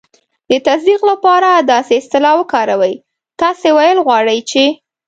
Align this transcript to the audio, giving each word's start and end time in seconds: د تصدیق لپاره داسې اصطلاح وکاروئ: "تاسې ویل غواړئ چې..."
د 0.49 0.51
تصدیق 0.67 1.01
لپاره 1.11 1.49
داسې 1.71 1.93
اصطلاح 2.01 2.35
وکاروئ: 2.39 2.93
"تاسې 3.41 3.67
ویل 3.77 3.97
غواړئ 4.05 4.39
چې..." 4.49 4.63